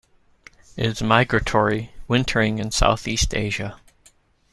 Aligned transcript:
It 0.77 0.87
is 0.87 1.03
migratory, 1.03 1.91
wintering 2.07 2.57
in 2.57 2.71
south-east 2.71 3.35
Asia. 3.35 3.79